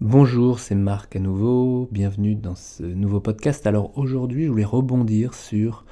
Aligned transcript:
Bonjour, 0.00 0.60
c'est 0.60 0.74
Marc 0.74 1.14
à 1.16 1.18
nouveau, 1.18 1.86
bienvenue 1.92 2.34
dans 2.34 2.54
ce 2.54 2.82
nouveau 2.82 3.20
podcast. 3.20 3.66
Alors 3.66 3.98
aujourd'hui, 3.98 4.46
je 4.46 4.50
voulais 4.50 4.64
rebondir 4.64 5.34
sur 5.34 5.84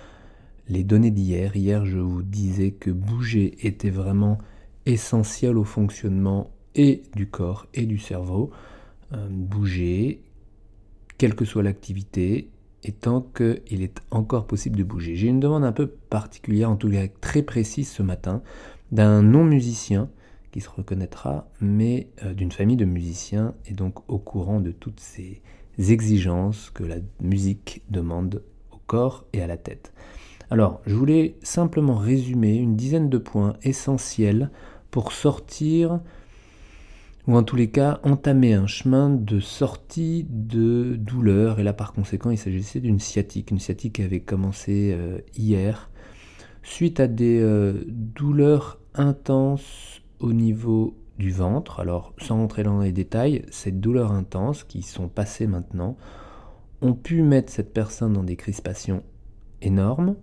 les 0.67 0.83
données 0.83 1.11
d'hier. 1.11 1.55
Hier, 1.55 1.85
je 1.85 1.99
vous 1.99 2.23
disais 2.23 2.71
que 2.71 2.91
bouger 2.91 3.67
était 3.67 3.91
vraiment 3.91 4.39
essentiel 4.87 5.59
au 5.59 5.65
fonctionnement 5.65 6.49
et 6.75 7.03
du 7.17 7.29
corps 7.29 7.67
et 7.75 7.85
du 7.85 7.99
cerveau. 7.99 8.51
Euh, 9.13 9.29
bouger, 9.31 10.23
quelle 11.19 11.35
que 11.35 11.45
soit 11.45 11.63
l'activité, 11.63 12.49
et 12.85 12.93
tant 12.93 13.21
qu'il 13.21 13.83
est 13.83 14.01
encore 14.11 14.47
possible 14.47 14.79
de 14.79 14.85
bouger. 14.85 15.17
J'ai 15.17 15.29
une 15.29 15.41
demande 15.41 15.65
un 15.65 15.73
peu 15.73 15.87
particulière, 15.87 16.71
en 16.71 16.77
tout 16.77 16.89
cas 16.89 17.09
très 17.21 17.43
précise 17.43 17.91
ce 17.91 18.03
matin, 18.03 18.41
d'un 18.91 19.21
non-musicien 19.21 20.09
qui 20.51 20.61
se 20.61 20.69
reconnaîtra, 20.71 21.49
mais 21.61 22.09
euh, 22.25 22.35
d'une 22.35 22.53
famille 22.53 22.77
de 22.77 22.85
musiciens 22.85 23.55
et 23.67 23.75
donc 23.75 24.09
au 24.11 24.19
courant 24.19 24.61
de 24.61 24.71
toutes 24.71 25.01
ces 25.01 25.43
exigences 25.79 26.71
que 26.71 26.85
la 26.85 26.97
musique 27.21 27.83
demande 27.91 28.43
au 28.73 28.79
corps 28.87 29.25
et 29.33 29.43
à 29.43 29.47
la 29.47 29.57
tête. 29.57 29.93
Alors, 30.51 30.81
je 30.87 30.95
voulais 30.95 31.37
simplement 31.43 31.97
résumer 31.97 32.57
une 32.57 32.75
dizaine 32.75 33.11
de 33.11 33.19
points 33.19 33.57
essentiels 33.63 34.51
pour 34.91 35.13
sortir, 35.13 36.01
ou 37.27 37.37
en 37.37 37.43
tous 37.43 37.57
les 37.57 37.69
cas 37.69 38.01
entamer 38.03 38.55
un 38.55 38.67
chemin 38.67 39.11
de 39.11 39.41
sortie 39.41 40.27
de 40.31 40.97
douleur. 40.99 41.61
Et 41.61 41.63
là, 41.63 41.75
par 41.75 41.93
conséquent, 41.93 42.31
il 42.31 42.39
s'agissait 42.39 42.81
d'une 42.81 42.99
sciatique, 42.99 43.51
une 43.51 43.59
sciatique 43.59 43.97
qui 43.97 44.03
avait 44.03 44.21
commencé 44.21 44.95
euh, 44.95 45.19
hier, 45.37 45.91
suite 46.63 47.01
à 47.01 47.07
des 47.07 47.39
euh, 47.41 47.85
douleurs 47.87 48.79
intenses 48.95 49.98
au 50.21 50.33
niveau 50.33 50.97
du 51.19 51.31
ventre. 51.31 51.81
Alors, 51.81 52.15
sans 52.19 52.37
rentrer 52.37 52.63
dans 52.63 52.81
les 52.81 52.93
détails, 52.93 53.45
ces 53.51 53.73
douleurs 53.73 54.13
intenses 54.13 54.65
qui 54.65 54.83
sont 54.83 55.09
passées 55.09 55.47
maintenant 55.47 55.97
ont 56.81 56.95
pu 56.95 57.23
mettre 57.23 57.53
cette 57.53 57.73
personne 57.73 58.13
dans 58.13 58.23
des 58.23 58.37
crispations 58.37 59.03
énormes, 59.63 60.15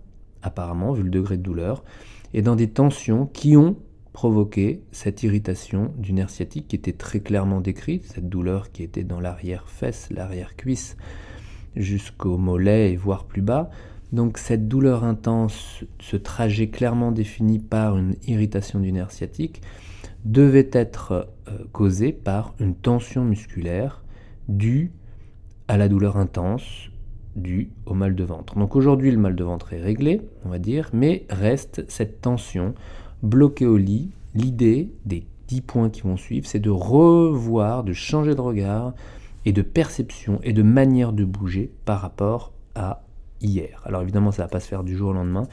apparemment, 0.42 0.92
vu 0.92 1.02
le 1.02 1.10
degré 1.10 1.36
de 1.36 1.42
douleur, 1.42 1.84
et 2.32 2.42
dans 2.42 2.56
des 2.56 2.70
tensions 2.70 3.26
qui 3.26 3.56
ont 3.56 3.76
provoqué 4.12 4.82
cette 4.92 5.22
irritation 5.22 5.92
du 5.98 6.14
nerf 6.14 6.30
sciatique 6.30 6.68
qui 6.68 6.76
était 6.76 6.94
très 6.94 7.20
clairement 7.20 7.60
décrite, 7.60 8.04
cette 8.04 8.30
douleur 8.30 8.72
qui 8.72 8.82
était 8.82 9.04
dans 9.04 9.20
l'arrière-fesse, 9.20 10.08
l'arrière-cuisse, 10.10 10.96
jusqu'au 11.76 12.38
mollet 12.38 12.92
et 12.92 12.96
voire 12.96 13.24
plus 13.24 13.42
bas. 13.42 13.68
Donc 14.12 14.38
cette 14.38 14.68
douleur 14.68 15.04
intense, 15.04 15.84
ce 16.00 16.16
trajet 16.16 16.68
clairement 16.68 17.12
défini 17.12 17.58
par 17.58 17.98
une 17.98 18.14
irritation 18.26 18.80
du 18.80 18.90
nerf 18.90 19.10
sciatique, 19.10 19.60
devait 20.24 20.70
être 20.72 21.28
euh, 21.48 21.58
causé 21.72 22.12
par 22.12 22.54
une 22.58 22.74
tension 22.74 23.24
musculaire 23.24 24.02
due 24.48 24.92
à 25.68 25.76
la 25.76 25.88
douleur 25.88 26.16
intense 26.16 26.90
due 27.36 27.70
au 27.84 27.94
mal 27.94 28.14
de 28.14 28.24
ventre. 28.24 28.56
Donc 28.56 28.76
aujourd'hui 28.76 29.10
le 29.10 29.18
mal 29.18 29.36
de 29.36 29.44
ventre 29.44 29.72
est 29.72 29.80
réglé, 29.80 30.22
on 30.44 30.48
va 30.48 30.58
dire, 30.58 30.90
mais 30.92 31.26
reste 31.28 31.84
cette 31.88 32.20
tension 32.20 32.74
bloquée 33.22 33.66
au 33.66 33.76
lit. 33.76 34.10
L'idée 34.34 34.92
des 35.04 35.26
10 35.48 35.60
points 35.60 35.90
qui 35.90 36.02
vont 36.02 36.16
suivre, 36.16 36.46
c'est 36.46 36.58
de 36.58 36.70
revoir, 36.70 37.84
de 37.84 37.92
changer 37.92 38.34
de 38.34 38.40
regard 38.40 38.94
et 39.44 39.52
de 39.52 39.62
perception 39.62 40.40
et 40.42 40.52
de 40.52 40.62
manière 40.62 41.12
de 41.12 41.24
bouger 41.24 41.70
par 41.84 42.00
rapport 42.00 42.52
à 42.74 43.02
hier. 43.40 43.82
Alors 43.84 44.02
évidemment 44.02 44.32
ça 44.32 44.42
ne 44.42 44.46
va 44.48 44.50
pas 44.50 44.60
se 44.60 44.68
faire 44.68 44.82
du 44.82 44.96
jour 44.96 45.10
au 45.10 45.12
lendemain, 45.12 45.46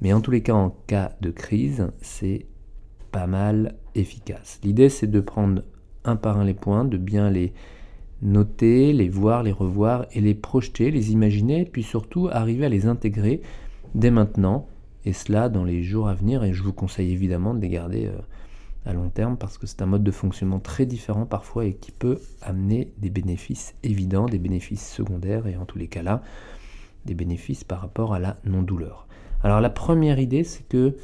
mais 0.00 0.12
en 0.12 0.20
tous 0.20 0.30
les 0.30 0.42
cas 0.42 0.54
en 0.54 0.70
cas 0.86 1.12
de 1.20 1.30
crise, 1.30 1.88
c'est 2.00 2.46
pas 3.10 3.26
mal 3.26 3.74
efficace. 3.94 4.60
L'idée 4.62 4.88
c'est 4.88 5.06
de 5.06 5.20
prendre 5.20 5.62
un 6.04 6.16
par 6.16 6.38
un 6.38 6.44
les 6.44 6.54
points, 6.54 6.84
de 6.84 6.96
bien 6.96 7.30
les 7.30 7.52
noter, 8.22 8.92
les 8.92 9.08
voir, 9.08 9.42
les 9.42 9.52
revoir 9.52 10.06
et 10.12 10.20
les 10.20 10.34
projeter, 10.34 10.90
les 10.90 11.12
imaginer, 11.12 11.64
puis 11.64 11.82
surtout 11.82 12.28
arriver 12.30 12.66
à 12.66 12.68
les 12.68 12.86
intégrer 12.86 13.42
dès 13.94 14.10
maintenant, 14.10 14.66
et 15.04 15.12
cela 15.12 15.48
dans 15.48 15.64
les 15.64 15.82
jours 15.82 16.08
à 16.08 16.14
venir, 16.14 16.44
et 16.44 16.52
je 16.52 16.62
vous 16.62 16.72
conseille 16.72 17.12
évidemment 17.12 17.54
de 17.54 17.60
les 17.60 17.68
garder 17.68 18.06
euh, 18.06 18.18
à 18.84 18.92
long 18.92 19.08
terme 19.08 19.36
parce 19.36 19.58
que 19.58 19.66
c'est 19.66 19.82
un 19.82 19.86
mode 19.86 20.02
de 20.02 20.10
fonctionnement 20.10 20.60
très 20.60 20.86
différent 20.86 21.26
parfois 21.26 21.66
et 21.66 21.74
qui 21.74 21.92
peut 21.92 22.18
amener 22.42 22.92
des 22.98 23.10
bénéfices 23.10 23.74
évidents, 23.82 24.26
des 24.26 24.38
bénéfices 24.38 24.90
secondaires, 24.90 25.46
et 25.46 25.56
en 25.56 25.64
tous 25.64 25.78
les 25.78 25.88
cas 25.88 26.02
là, 26.02 26.22
des 27.04 27.14
bénéfices 27.14 27.64
par 27.64 27.80
rapport 27.80 28.14
à 28.14 28.18
la 28.18 28.36
non-douleur. 28.44 29.06
Alors 29.44 29.60
la 29.60 29.70
première 29.70 30.18
idée, 30.18 30.42
c'est 30.42 30.66
que 30.68 30.96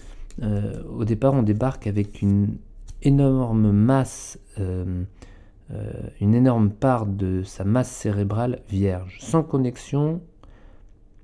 euh, 0.43 0.83
au 0.89 1.05
départ, 1.05 1.35
on 1.35 1.43
débarque 1.43 1.87
avec 1.87 2.23
une 2.23 2.57
énorme 3.03 3.71
masse, 3.71 4.39
euh, 4.59 5.05
euh, 5.73 5.93
une 6.21 6.35
énorme 6.35 6.71
part 6.71 7.07
de 7.07 7.43
sa 7.43 7.65
masse 7.65 7.91
cérébrale 7.91 8.61
vierge, 8.69 9.19
sans 9.21 9.43
connexion 9.43 10.21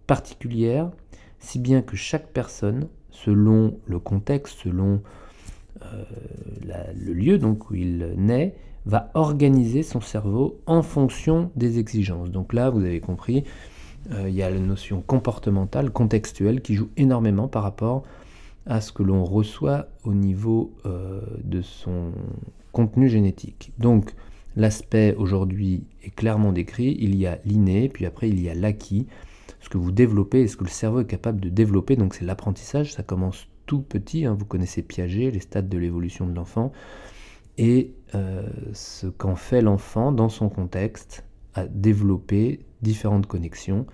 particulière, 0.06 0.91
si 1.38 1.59
bien 1.59 1.82
que 1.82 1.97
chaque 1.97 2.28
personne, 2.28 2.88
selon 3.10 3.78
le 3.87 3.98
contexte, 3.98 4.59
selon 4.59 5.03
le 6.94 7.12
lieu 7.15 7.38
donc 7.38 7.71
où 7.71 7.75
il 7.75 8.15
naît, 8.19 8.54
va 8.84 9.10
organiser 9.15 9.82
son 9.82 10.00
cerveau 10.00 10.60
en 10.66 10.82
fonction 10.82 11.50
des 11.56 11.78
exigences. 11.78 12.31
Donc 12.31 12.53
là, 12.53 12.69
vous 12.69 12.81
avez 12.81 13.00
compris, 13.00 13.44
il 14.10 14.34
y 14.34 14.42
a 14.42 14.50
la 14.50 14.59
notion 14.59 15.00
comportementale, 15.00 15.91
contextuelle, 15.91 16.60
qui 16.60 16.75
joue 16.75 16.91
énormément 16.98 17.48
par 17.48 17.62
rapport 17.62 18.04
à 18.04 18.29
ce 18.81 18.93
que 18.93 19.03
l'on 19.03 19.25
reçoit 19.25 19.88
au 20.04 20.15
niveau 20.15 20.72
euh, 20.87 21.21
de 21.43 21.62
son 21.62 22.12
contenu 22.72 23.09
génétique. 23.09 23.72
Donc 23.78 24.15
l'aspect 24.56 25.15
aujourd'hui 25.16 25.84
est 26.03 26.15
clairement 26.15 26.53
décrit, 26.53 26.97
il 27.00 27.16
y 27.16 27.26
a 27.26 27.38
l'inné, 27.44 27.88
puis 27.88 28.06
après 28.06 28.28
il 28.28 28.41
y 28.41 28.48
a 28.48 28.54
l'acquis, 28.54 29.06
ce 29.60 29.69
que 29.69 29.78
vous 29.78 29.93
développez 29.93 30.43
et 30.43 30.48
ce 30.48 30.56
que 30.56 30.65
le 30.65 30.71
cerveau 30.71 31.00
est 31.00 31.06
capable 31.06 31.41
de 31.41 31.48
développer, 31.48 31.97
donc 31.97 32.15
c'est 32.15 32.25
l'apprentissage, 32.25 32.93
ça 32.93 33.03
commence 33.03 33.47
tout 33.66 33.82
petit, 33.82 34.25
hein. 34.25 34.37
vous 34.38 34.44
connaissez 34.44 34.82
Piaget, 34.82 35.31
les 35.31 35.41
stades 35.41 35.69
de 35.69 35.78
l'évolution 35.78 36.27
de 36.27 36.34
l'enfant, 36.34 36.72
et 37.59 37.92
euh, 38.15 38.48
ce 38.72 39.06
qu'en 39.06 39.37
fait 39.37 39.60
l'enfant 39.60 40.12
dans 40.12 40.28
son 40.28 40.48
contexte 40.48 41.25
à 41.54 41.66
développer 41.66 42.60
différentes 42.82 43.27
connexions, 43.27 43.87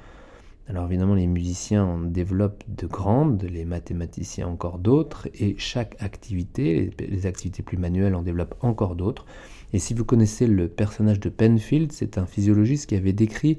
alors 0.68 0.86
évidemment, 0.86 1.14
les 1.14 1.28
musiciens 1.28 1.84
en 1.84 2.00
développent 2.00 2.64
de 2.66 2.88
grandes, 2.88 3.44
les 3.44 3.64
mathématiciens 3.64 4.48
encore 4.48 4.78
d'autres, 4.78 5.28
et 5.38 5.54
chaque 5.58 5.94
activité, 6.00 6.90
les 6.98 7.26
activités 7.26 7.62
plus 7.62 7.78
manuelles 7.78 8.16
en 8.16 8.22
développent 8.22 8.56
encore 8.62 8.96
d'autres. 8.96 9.26
Et 9.72 9.78
si 9.78 9.94
vous 9.94 10.04
connaissez 10.04 10.48
le 10.48 10.66
personnage 10.66 11.20
de 11.20 11.28
Penfield, 11.28 11.92
c'est 11.92 12.18
un 12.18 12.26
physiologiste 12.26 12.88
qui 12.88 12.96
avait 12.96 13.12
décrit 13.12 13.58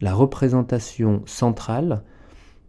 la 0.00 0.12
représentation 0.12 1.22
centrale 1.24 2.02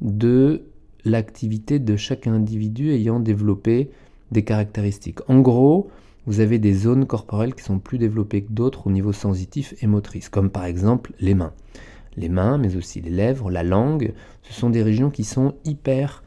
de 0.01 0.63
l'activité 1.03 1.79
de 1.79 1.95
chaque 1.95 2.27
individu 2.27 2.91
ayant 2.91 3.19
développé 3.19 3.89
des 4.31 4.43
caractéristiques. 4.43 5.27
En 5.27 5.39
gros, 5.39 5.89
vous 6.27 6.39
avez 6.39 6.59
des 6.59 6.73
zones 6.73 7.07
corporelles 7.07 7.55
qui 7.55 7.63
sont 7.63 7.79
plus 7.79 7.97
développées 7.97 8.43
que 8.43 8.51
d'autres 8.51 8.85
au 8.85 8.91
niveau 8.91 9.11
sensitif 9.11 9.73
et 9.81 9.87
motrice, 9.87 10.29
comme 10.29 10.51
par 10.51 10.65
exemple 10.65 11.13
les 11.19 11.33
mains 11.33 11.53
les 12.15 12.29
mains, 12.29 12.57
mais 12.57 12.75
aussi 12.75 13.01
les 13.01 13.09
lèvres, 13.09 13.49
la 13.49 13.63
langue. 13.63 14.13
Ce 14.43 14.53
sont 14.53 14.69
des 14.69 14.83
régions 14.83 15.09
qui 15.09 15.23
sont 15.23 15.55
hyper 15.65 16.23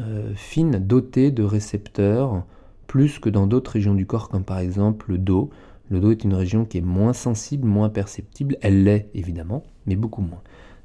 euh, 0.00 0.32
fines, 0.34 0.78
dotées 0.78 1.30
de 1.30 1.42
récepteurs, 1.42 2.44
plus 2.86 3.18
que 3.18 3.28
dans 3.28 3.46
d'autres 3.46 3.72
régions 3.72 3.94
du 3.94 4.06
corps, 4.06 4.28
comme 4.28 4.44
par 4.44 4.58
exemple 4.58 5.10
le 5.10 5.18
dos. 5.18 5.50
Le 5.88 6.00
dos 6.00 6.10
est 6.10 6.24
une 6.24 6.34
région 6.34 6.64
qui 6.64 6.78
est 6.78 6.82
moins 6.82 7.12
sensible, 7.12 7.66
moins 7.66 7.88
perceptible. 7.88 8.56
Elle 8.60 8.84
l'est 8.84 9.08
évidemment, 9.14 9.62
mais 9.86 9.96
beaucoup 9.96 10.22
moins. 10.22 10.42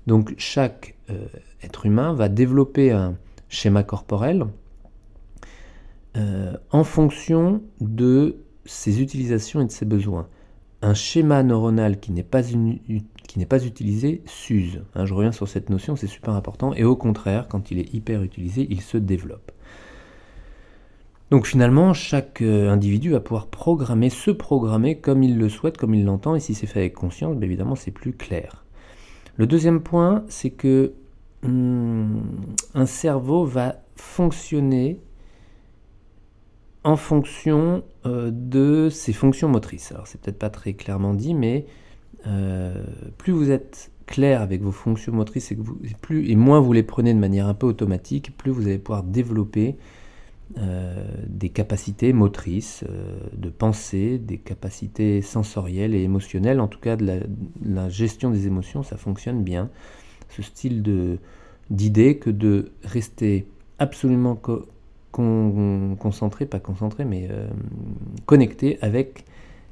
Donc 0.08 0.34
chaque 0.38 0.96
euh, 1.10 1.26
être 1.64 1.86
humain 1.86 2.14
va 2.14 2.30
développer 2.30 2.92
un 2.92 3.16
schéma 3.50 3.84
corporel 3.84 4.46
euh, 6.18 6.54
en 6.72 6.84
fonction 6.84 7.62
de 7.80 8.38
ses 8.66 9.02
utilisations 9.02 9.62
et 9.62 9.66
de 9.66 9.72
ses 9.72 9.86
besoins. 9.86 10.28
Un 10.82 10.94
schéma 10.94 11.44
neuronal 11.44 12.00
qui 12.00 12.12
n'est 12.12 12.24
pas 12.24 12.42
qui 12.44 13.40
n'est 13.40 13.46
pas 13.46 13.64
utilisé 13.64 14.24
s'use. 14.26 14.82
Hein, 14.96 15.06
je 15.06 15.14
reviens 15.14 15.32
sur 15.32 15.48
cette 15.48 15.70
notion, 15.70 15.96
c'est 15.96 16.08
super 16.08 16.34
important. 16.34 16.74
Et 16.74 16.84
au 16.84 16.96
contraire, 16.96 17.48
quand 17.48 17.72
il 17.72 17.80
est 17.80 17.94
hyper 17.94 18.24
utilisé, 18.24 18.68
il 18.70 18.82
se 18.82 18.98
développe. 18.98 19.52
Donc 21.30 21.48
finalement, 21.48 21.94
chaque 21.94 22.42
euh, 22.42 22.70
individu 22.70 23.12
va 23.12 23.22
pouvoir 23.22 23.48
programmer, 23.48 24.10
se 24.10 24.32
programmer 24.32 24.98
comme 25.00 25.24
il 25.24 25.38
le 25.38 25.48
souhaite, 25.48 25.78
comme 25.78 25.94
il 25.94 26.04
l'entend, 26.04 26.36
et 26.36 26.42
si 26.42 26.54
c'est 26.54 26.68
fait 26.68 26.80
avec 26.80 26.94
conscience, 26.94 27.38
bien 27.38 27.48
évidemment, 27.48 27.76
c'est 27.76 27.92
plus 27.92 28.12
clair. 28.12 28.66
Le 29.38 29.48
deuxième 29.48 29.80
point, 29.80 30.26
c'est 30.28 30.50
que 30.50 30.92
hmm, 31.44 32.20
un 32.74 32.86
cerveau 32.86 33.46
va 33.46 33.78
fonctionner 33.96 35.00
en 36.84 36.96
fonction 36.96 37.84
euh, 38.06 38.32
de 38.32 38.90
ses 38.90 39.14
fonctions 39.14 39.48
motrices. 39.48 39.92
Alors 39.92 40.08
c'est 40.08 40.20
peut-être 40.20 40.40
pas 40.40 40.50
très 40.50 40.74
clairement 40.74 41.14
dit, 41.14 41.34
mais 41.34 41.66
euh, 42.28 42.84
plus 43.18 43.34
vous 43.34 43.52
êtes 43.52 43.92
clair 44.08 44.42
avec 44.42 44.62
vos 44.62 44.72
fonctions 44.72 45.14
motrices 45.14 45.52
et, 45.52 45.58
plus, 46.02 46.30
et 46.30 46.36
moins 46.36 46.60
vous 46.60 46.74
les 46.74 46.84
prenez 46.84 47.14
de 47.14 47.20
manière 47.20 47.48
un 47.48 47.54
peu 47.54 47.68
automatique, 47.68 48.36
plus 48.36 48.52
vous 48.52 48.68
allez 48.68 48.80
pouvoir 48.80 49.04
développer 49.04 49.78
des 51.30 51.48
capacités 51.48 52.12
motrices, 52.12 52.84
de 53.32 53.50
pensée, 53.50 54.18
des 54.18 54.38
capacités 54.38 55.22
sensorielles 55.22 55.96
et 55.96 56.02
émotionnelles, 56.02 56.60
en 56.60 56.68
tout 56.68 56.80
cas 56.82 56.98
de 56.98 57.22
la, 57.64 57.88
gestion 57.88 58.32
des 58.32 58.48
émotions, 58.48 58.84
ça 58.84 58.98
fonctionne 58.98 59.46
bien. 59.46 59.70
Ce 60.28 60.42
style 60.42 60.84
d'idée 61.70 62.18
que 62.18 62.30
de 62.30 62.74
rester 62.84 63.48
absolument 63.80 64.36
concentré, 65.12 66.46
pas 66.46 66.60
concentré, 66.60 67.06
mais 67.06 67.30
connecté 68.26 68.78
avec 68.82 69.26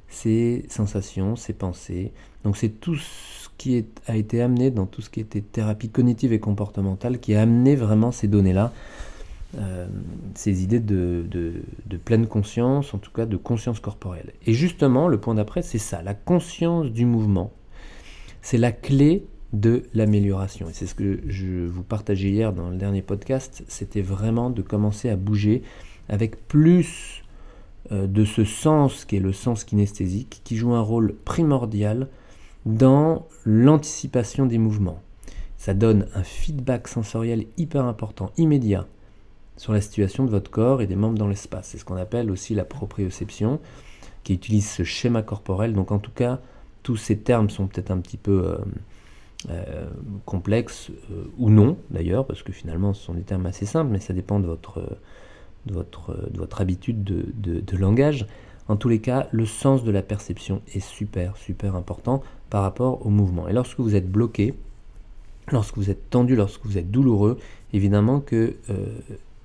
ses 0.10 0.66
sensations, 0.70 1.36
ses 1.36 1.54
pensées. 1.54 2.12
Donc 2.44 2.58
c'est 2.58 2.70
tout 2.70 2.96
ce 2.96 3.50
qui 3.58 3.86
a 4.08 4.16
été 4.16 4.42
amené 4.42 4.72
dans 4.72 4.86
tout 4.86 5.02
ce 5.02 5.10
qui 5.10 5.20
était 5.20 5.42
thérapie 5.42 5.90
cognitive 5.90 6.34
et 6.34 6.40
comportementale 6.40 7.20
qui 7.20 7.36
a 7.36 7.42
amené 7.42 7.76
vraiment 7.76 8.12
ces 8.12 8.28
données-là, 8.28 8.72
euh, 9.58 9.88
ces 10.36 10.64
idées 10.64 10.80
de, 10.80 11.26
de, 11.30 11.98
pleine 11.98 12.28
conscience, 12.28 12.94
en 12.94 12.98
tout 12.98 13.12
cas 13.12 13.26
de 13.26 13.36
conscience 13.36 13.80
corporelle. 13.80 14.32
Et 14.46 14.54
justement, 14.54 15.08
le 15.08 15.20
point 15.20 15.36
d'après, 15.36 15.62
c'est 15.62 15.78
ça, 15.78 16.02
la 16.02 16.14
conscience 16.14 16.88
du 16.88 17.06
mouvement. 17.06 17.52
C'est 18.42 18.58
la 18.58 18.72
clé 18.72 19.26
de 19.54 19.84
l'amélioration. 19.94 20.70
Et 20.70 20.74
c'est 20.74 20.86
ce 20.86 20.96
que 20.96 21.20
je 21.28 21.66
vous 21.66 21.84
partageais 21.84 22.30
hier 22.30 22.54
dans 22.54 22.70
le 22.70 22.78
dernier 22.78 23.02
podcast, 23.02 23.64
c'était 23.68 24.02
vraiment 24.02 24.50
de 24.50 24.62
commencer 24.62 25.10
à 25.10 25.16
bouger 25.16 25.64
avec 26.08 26.48
plus 26.48 27.24
euh, 27.92 28.08
de 28.08 28.26
ce 28.26 28.44
sens 28.44 29.06
qui 29.06 29.16
est 29.18 29.22
le 29.22 29.34
sens 29.34 29.64
kinesthésique, 29.64 30.42
qui 30.44 30.56
joue 30.56 30.74
un 30.74 30.82
rôle 30.82 31.16
primordial 31.26 32.08
dans 32.66 33.28
l'anticipation 33.46 34.46
des 34.46 34.58
mouvements. 34.58 35.02
Ça 35.58 35.74
donne 35.74 36.08
un 36.14 36.24
feedback 36.24 36.88
sensoriel 36.88 37.46
hyper 37.58 37.86
important, 37.86 38.32
immédiat, 38.38 38.88
sur 39.58 39.74
la 39.74 39.82
situation 39.82 40.24
de 40.24 40.30
votre 40.30 40.52
corps 40.52 40.82
et 40.82 40.88
des 40.88 40.96
membres 40.96 41.18
dans 41.18 41.28
l'espace. 41.28 41.70
C'est 41.70 41.78
ce 41.78 41.86
qu'on 41.86 41.98
appelle 41.98 42.32
aussi 42.32 42.54
la 42.54 42.64
proprioception, 42.64 43.60
qui 44.24 44.34
utilise 44.34 44.70
ce 44.70 44.84
schéma 44.84 45.22
corporel. 45.22 45.74
Donc 45.74 45.92
en 45.92 46.00
tout 46.00 46.12
cas, 46.12 46.40
tous 46.84 46.98
ces 46.98 47.18
termes 47.18 47.50
sont 47.50 47.68
peut-être 47.68 47.92
un 47.92 48.00
petit 48.00 48.18
peu 48.18 48.44
euh, 48.46 48.58
euh, 49.50 49.90
complexes, 50.26 50.92
ou 51.38 51.50
non 51.50 51.78
d'ailleurs, 51.92 52.26
parce 52.26 52.44
que 52.44 52.52
finalement 52.52 52.94
ce 52.94 53.04
sont 53.04 53.14
des 53.14 53.22
termes 53.22 53.46
assez 53.46 53.66
simples, 53.66 53.92
mais 53.92 54.00
ça 54.00 54.14
dépend 54.14 54.40
de 54.40 54.48
votre 54.48 55.00
de 55.66 55.74
votre, 55.74 56.30
de 56.30 56.38
votre 56.38 56.62
habitude 56.62 57.04
de, 57.04 57.78
langage. 57.78 58.28
En 58.68 58.76
tous 58.76 58.90
les 58.90 59.00
cas, 59.00 59.28
le 59.32 59.46
sens 59.46 59.84
de 59.84 59.92
la 59.92 60.02
perception 60.02 60.62
est 60.74 60.80
super, 60.80 61.38
super 61.38 61.76
important 61.76 62.22
par 62.50 62.62
rapport 62.62 63.06
au 63.06 63.10
mouvement. 63.10 63.48
Et 63.48 63.54
lorsque 63.54 63.80
vous 63.80 63.96
êtes 63.96 64.10
bloqué, 64.10 64.54
lorsque 65.52 65.78
vous 65.78 65.90
êtes 65.90 66.10
tendu, 66.10 66.36
lorsque 66.36 66.66
vous 66.66 66.78
êtes 66.78 66.92
douloureux, 66.92 67.40
évidemment 67.74 68.20
que 68.20 68.56
euh, 68.70 69.00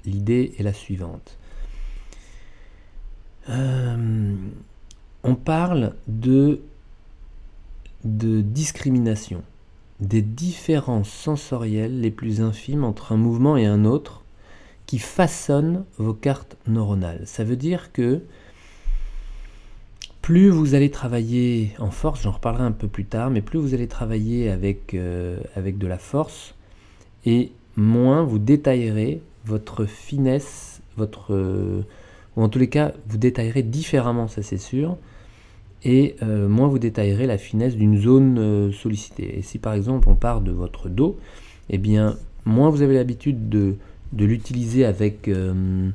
l'idée 0.05 0.55
est 0.59 0.63
la 0.63 0.73
suivante. 0.73 1.39
Euh, 3.49 4.35
on 5.23 5.35
parle 5.35 5.95
de, 6.07 6.61
de 8.05 8.41
discrimination, 8.43 9.43
des 10.01 10.23
différences 10.23 11.11
sensorielles 11.11 12.01
les 12.01 12.11
plus 12.11 12.41
infimes 12.41 12.85
entre 12.85 13.13
un 13.13 13.17
mouvement 13.17 13.57
et 13.57 13.67
un 13.67 13.85
autre 13.85 14.25
qui 14.87 14.99
façonne 14.99 15.85
vos 15.99 16.15
cartes 16.15 16.57
neuronales. 16.67 17.23
Ça 17.25 17.45
veut 17.45 17.57
dire 17.57 17.93
que 17.93 18.23
plus 20.21 20.49
vous 20.49 20.75
allez 20.75 20.91
travailler 20.91 21.73
en 21.79 21.91
force, 21.91 22.23
j'en 22.23 22.33
reparlerai 22.33 22.65
un 22.65 22.73
peu 22.73 22.89
plus 22.89 23.05
tard, 23.05 23.31
mais 23.31 23.43
plus 23.43 23.59
vous 23.59 23.75
allez 23.75 23.89
travailler 23.89 24.51
avec, 24.51 24.95
euh, 24.95 25.39
avec 25.55 25.79
de 25.79 25.87
la 25.87 25.99
force, 25.99 26.55
et 27.27 27.53
moins 27.77 28.25
vous 28.25 28.39
détaillerez 28.39 29.21
votre 29.45 29.85
finesse, 29.85 30.81
votre... 30.97 31.85
ou 32.37 32.43
en 32.43 32.49
tous 32.49 32.59
les 32.59 32.69
cas, 32.69 32.93
vous 33.07 33.19
détaillerez 33.19 33.63
différemment, 33.63 34.29
ça 34.29 34.43
c'est 34.43 34.59
sûr, 34.59 34.97
et 35.85 36.17
euh, 36.23 36.49
moins 36.49 36.69
vous 36.69 36.79
détaillerez 36.79 37.27
la 37.27 37.39
finesse 37.39 37.77
d'une 37.77 37.99
zone 38.01 38.39
euh, 38.39 38.73
sollicitée. 38.73 39.39
Et 39.39 39.43
si 39.43 39.59
par 39.59 39.75
exemple 39.75 40.09
on 40.09 40.15
part 40.15 40.41
de 40.41 40.51
votre 40.51 40.89
dos, 40.89 41.19
eh 41.71 41.79
bien, 41.79 42.17
moins 42.45 42.71
vous 42.71 42.83
avez 42.83 42.95
l'habitude 42.95 43.49
de 43.49 43.77
l'utiliser 44.13 44.85
avec, 44.85 45.29
euh, 45.29 45.91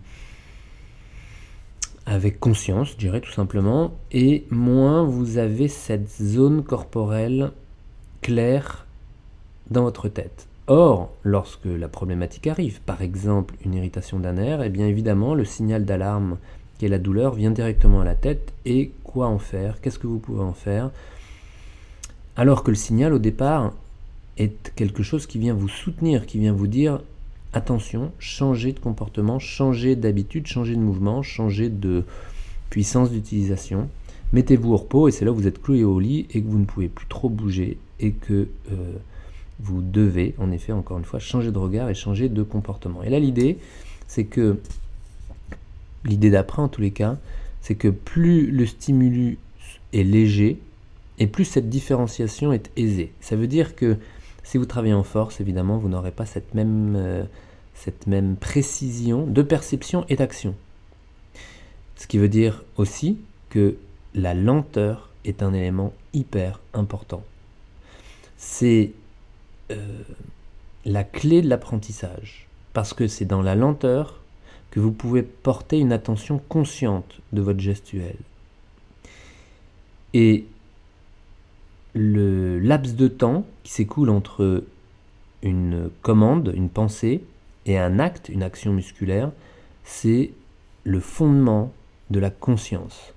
avec 2.06 2.40
conscience, 2.40 2.92
je 2.92 2.98
dirais 2.98 3.22
tout 3.22 3.32
simplement, 3.32 3.94
et 4.12 4.46
moins 4.52 5.04
vous 5.04 5.38
avez 5.38 5.68
cette 5.68 6.10
zone 6.10 6.64
corporelle 6.64 7.52
claire 8.22 8.86
dans 9.72 9.84
votre 9.84 10.08
tête. 10.10 10.48
Or, 10.68 11.12
lorsque 11.24 11.66
la 11.66 11.88
problématique 11.88 12.46
arrive, 12.46 12.80
par 12.82 13.02
exemple 13.02 13.56
une 13.66 13.74
irritation 13.74 14.20
d'un 14.20 14.34
nerf, 14.34 14.62
eh 14.62 14.70
bien 14.70 14.86
évidemment 14.86 15.34
le 15.34 15.44
signal 15.44 15.84
d'alarme 15.84 16.38
qui 16.80 16.86
est 16.86 16.90
la 16.90 16.98
douleur 16.98 17.36
vient 17.36 17.52
directement 17.52 18.02
à 18.02 18.06
la 18.06 18.16
tête 18.16 18.54
et 18.66 18.92
quoi 19.04 19.28
en 19.28 19.38
faire? 19.38 19.80
Qu'est-ce 19.82 20.00
que 20.00 20.08
vous 20.08 20.18
pouvez 20.18 20.42
en 20.42 20.54
faire? 20.54 20.90
Alors 22.36 22.64
que 22.64 22.72
le 22.72 22.76
signal 22.76 23.14
au 23.14 23.20
départ 23.20 23.74
est 24.38 24.72
quelque 24.76 25.04
chose 25.04 25.28
qui 25.28 25.38
vient 25.38 25.54
vous 25.54 25.68
soutenir, 25.68 26.26
qui 26.26 26.40
vient 26.40 26.54
vous 26.54 26.68
dire 26.68 27.02
attention, 27.52 28.12
changez 28.18 28.72
de 28.72 28.80
comportement, 28.80 29.40
changez 29.40 29.96
d'habitude, 29.96 30.48
changez 30.48 30.76
de 30.76 30.80
mouvement, 30.80 31.22
changez 31.22 31.70
de 31.70 32.06
puissance 32.70 33.12
d'utilisation. 33.12 33.90
Mettez-vous 34.32 34.74
au 34.74 34.78
repos 34.78 35.08
et 35.08 35.12
c'est 35.12 35.26
là 35.26 35.32
où 35.32 35.36
vous 35.36 35.48
êtes 35.48 35.62
cloué 35.62 35.84
au 35.84 36.00
lit 36.00 36.28
et 36.32 36.42
que 36.42 36.48
vous 36.48 36.60
ne 36.60 36.66
pouvez 36.66 36.88
plus 36.88 37.08
trop 37.08 37.30
bouger 37.30 37.78
et 38.00 38.12
que 38.12 38.48
euh, 38.72 38.94
vous 39.60 39.82
devez, 39.82 40.36
en 40.38 40.52
effet, 40.52 40.72
encore 40.72 40.98
une 40.98 41.04
fois, 41.04 41.20
changer 41.20 41.52
de 41.52 41.58
regard 41.58 41.90
et 41.90 41.94
changer 41.94 42.30
de 42.30 42.44
comportement. 42.44 43.04
Et 43.04 43.10
là, 43.10 43.20
l'idée, 43.20 43.58
c'est 44.08 44.24
que, 44.24 44.60
l'idée 46.06 46.30
d'après 46.30 46.62
en 46.62 46.68
tous 46.68 46.82
les 46.82 46.92
cas, 46.92 47.18
c'est 47.62 47.76
que 47.76 47.88
plus 47.88 48.52
le 48.52 48.66
stimulus 48.66 49.38
est 49.94 50.04
léger 50.04 50.60
et 51.20 51.28
plus 51.28 51.46
cette 51.46 51.70
différenciation 51.70 52.54
est 52.54 52.72
aisée. 52.78 53.12
Ça 53.20 53.36
veut 53.36 53.48
dire 53.48 53.76
que 53.76 53.98
si 54.44 54.58
vous 54.58 54.66
travaillez 54.66 54.94
en 54.94 55.04
force, 55.04 55.42
évidemment, 55.42 55.78
vous 55.78 55.90
n'aurez 55.90 56.12
pas 56.12 56.26
cette 56.26 56.56
même, 56.56 56.96
euh, 56.96 57.26
précision 58.40 59.28
de 59.28 59.42
perception 59.42 60.06
et 60.10 60.16
d'action. 60.16 60.56
Ce 61.96 62.08
qui 62.08 62.18
veut 62.18 62.30
dire 62.30 62.64
aussi 62.78 63.20
que 63.50 63.76
la 64.16 64.34
lenteur 64.34 65.10
est 65.26 65.44
un 65.44 65.54
élément 65.54 65.94
hyper 66.14 66.62
important. 66.74 67.24
C'est 68.38 68.94
euh, 69.72 69.76
la 70.86 71.04
clé 71.04 71.42
de 71.42 71.50
l'apprentissage, 71.50 72.48
parce 72.74 72.94
que 72.94 73.08
c'est 73.08 73.26
dans 73.26 73.42
la 73.42 73.56
lenteur 73.56 74.22
que 74.72 74.80
vous 74.80 74.92
pouvez 74.92 75.24
porter 75.24 75.80
une 75.80 75.92
attention 75.92 76.40
consciente 76.50 77.20
de 77.34 77.42
votre 77.42 77.60
gestuelle. 77.60 78.18
Et 80.14 80.46
le 81.94 82.60
laps 82.60 82.96
de 82.96 83.08
temps 83.08 83.46
qui 83.64 83.72
s'écoule 83.72 84.10
entre 84.10 84.64
une 85.42 85.90
commande, 86.02 86.54
une 86.56 86.70
pensée, 86.70 87.22
et 87.66 87.78
un 87.78 88.00
acte, 88.00 88.30
une 88.30 88.44
action 88.44 88.74
musculaire, 88.74 89.32
c'est 89.84 90.32
le 90.84 91.00
fondement 91.00 91.72
de 92.10 92.20
la 92.20 92.30
conscience. 92.30 93.14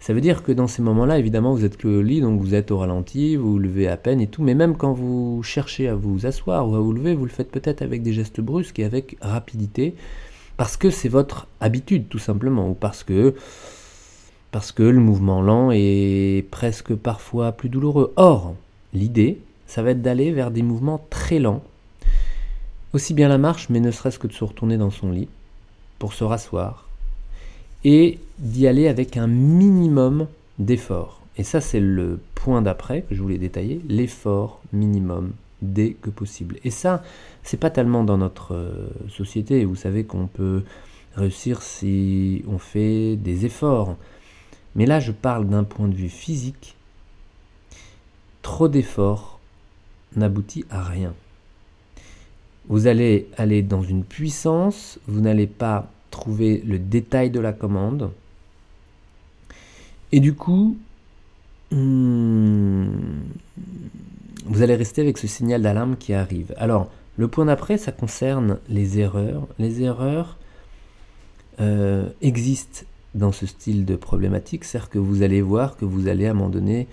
Ça 0.00 0.14
veut 0.14 0.20
dire 0.20 0.42
que 0.42 0.50
dans 0.50 0.66
ces 0.66 0.82
moments-là, 0.82 1.18
évidemment, 1.18 1.52
vous 1.52 1.64
êtes 1.64 1.76
que 1.76 1.86
au 1.86 2.02
lit, 2.02 2.20
donc 2.20 2.40
vous 2.40 2.54
êtes 2.54 2.70
au 2.70 2.78
ralenti, 2.78 3.36
vous 3.36 3.52
vous 3.52 3.58
levez 3.58 3.86
à 3.86 3.96
peine 3.96 4.20
et 4.20 4.26
tout, 4.26 4.42
mais 4.42 4.54
même 4.54 4.76
quand 4.76 4.92
vous 4.92 5.42
cherchez 5.44 5.86
à 5.86 5.94
vous 5.94 6.26
asseoir 6.26 6.68
ou 6.68 6.74
à 6.74 6.80
vous 6.80 6.92
lever, 6.92 7.14
vous 7.14 7.24
le 7.24 7.30
faites 7.30 7.50
peut-être 7.50 7.82
avec 7.82 8.02
des 8.02 8.12
gestes 8.12 8.40
brusques 8.40 8.80
et 8.80 8.84
avec 8.84 9.16
rapidité, 9.20 9.94
parce 10.62 10.76
que 10.76 10.90
c'est 10.90 11.08
votre 11.08 11.48
habitude 11.60 12.08
tout 12.08 12.20
simplement, 12.20 12.70
ou 12.70 12.74
parce 12.74 13.02
que 13.02 13.34
parce 14.52 14.70
que 14.70 14.84
le 14.84 15.00
mouvement 15.00 15.42
lent 15.42 15.72
est 15.72 16.48
presque 16.52 16.94
parfois 16.94 17.50
plus 17.50 17.68
douloureux. 17.68 18.12
Or, 18.14 18.54
l'idée, 18.94 19.40
ça 19.66 19.82
va 19.82 19.90
être 19.90 20.02
d'aller 20.02 20.30
vers 20.30 20.52
des 20.52 20.62
mouvements 20.62 21.04
très 21.10 21.40
lents, 21.40 21.64
aussi 22.92 23.12
bien 23.12 23.26
la 23.28 23.38
marche, 23.38 23.70
mais 23.70 23.80
ne 23.80 23.90
serait-ce 23.90 24.20
que 24.20 24.28
de 24.28 24.32
se 24.32 24.44
retourner 24.44 24.76
dans 24.76 24.92
son 24.92 25.10
lit 25.10 25.28
pour 25.98 26.12
se 26.12 26.22
rasseoir, 26.22 26.86
et 27.82 28.20
d'y 28.38 28.68
aller 28.68 28.86
avec 28.86 29.16
un 29.16 29.26
minimum 29.26 30.28
d'effort. 30.60 31.22
Et 31.38 31.42
ça, 31.42 31.60
c'est 31.60 31.80
le 31.80 32.20
point 32.36 32.62
d'après 32.62 33.02
que 33.02 33.16
je 33.16 33.20
voulais 33.20 33.38
détailler, 33.38 33.80
l'effort 33.88 34.60
minimum 34.72 35.32
dès 35.62 35.92
que 35.92 36.10
possible. 36.10 36.58
Et 36.64 36.70
ça, 36.70 37.02
c'est 37.42 37.56
pas 37.56 37.70
tellement 37.70 38.04
dans 38.04 38.18
notre 38.18 38.54
euh, 38.54 38.88
société. 39.08 39.64
Vous 39.64 39.76
savez 39.76 40.04
qu'on 40.04 40.26
peut 40.26 40.62
réussir 41.14 41.62
si 41.62 42.44
on 42.48 42.58
fait 42.58 43.16
des 43.16 43.46
efforts. 43.46 43.96
Mais 44.74 44.86
là, 44.86 45.00
je 45.00 45.12
parle 45.12 45.48
d'un 45.48 45.64
point 45.64 45.88
de 45.88 45.94
vue 45.94 46.08
physique. 46.08 46.76
Trop 48.42 48.68
d'efforts 48.68 49.38
n'aboutit 50.16 50.64
à 50.70 50.82
rien. 50.82 51.14
Vous 52.68 52.86
allez 52.86 53.28
aller 53.36 53.62
dans 53.62 53.82
une 53.82 54.04
puissance, 54.04 54.98
vous 55.06 55.20
n'allez 55.20 55.46
pas 55.46 55.90
trouver 56.10 56.62
le 56.64 56.78
détail 56.78 57.30
de 57.30 57.40
la 57.40 57.52
commande. 57.52 58.10
Et 60.12 60.20
du 60.20 60.34
coup, 60.34 60.76
hmm, 61.70 62.86
vous 64.44 64.62
allez 64.62 64.74
rester 64.74 65.02
avec 65.02 65.18
ce 65.18 65.26
signal 65.26 65.62
d'alarme 65.62 65.96
qui 65.96 66.14
arrive. 66.14 66.54
Alors, 66.56 66.90
le 67.16 67.28
point 67.28 67.44
d'après, 67.44 67.78
ça 67.78 67.92
concerne 67.92 68.58
les 68.68 68.98
erreurs. 68.98 69.46
Les 69.58 69.82
erreurs, 69.82 70.38
euh, 71.60 72.08
existe 72.22 72.86
dans 73.14 73.30
ce 73.30 73.46
style 73.46 73.84
de 73.84 73.94
problématique, 73.94 74.64
c'est-à-dire 74.64 74.88
que 74.88 74.98
vous 74.98 75.22
allez 75.22 75.42
voir 75.42 75.76
que 75.76 75.84
vous 75.84 76.08
allez 76.08 76.26
à 76.26 76.30
un 76.30 76.34
moment 76.34 76.48
donné 76.48 76.88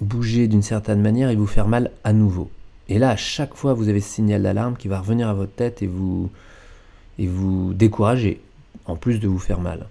bouger 0.00 0.48
d'une 0.48 0.62
certaine 0.62 1.02
manière 1.02 1.28
et 1.28 1.36
vous 1.36 1.46
faire 1.46 1.68
mal 1.68 1.90
à 2.02 2.14
nouveau. 2.14 2.50
Et 2.88 2.98
là, 2.98 3.10
à 3.10 3.16
chaque 3.16 3.54
fois, 3.54 3.74
vous 3.74 3.88
avez 3.88 4.00
ce 4.00 4.08
signal 4.08 4.42
d'alarme 4.42 4.76
qui 4.76 4.88
va 4.88 5.00
revenir 5.00 5.28
à 5.28 5.34
votre 5.34 5.52
tête 5.52 5.82
et 5.82 5.86
vous, 5.86 6.30
et 7.18 7.26
vous 7.26 7.74
décourager, 7.74 8.40
en 8.86 8.96
plus 8.96 9.20
de 9.20 9.28
vous 9.28 9.38
faire 9.38 9.60
mal. 9.60 9.86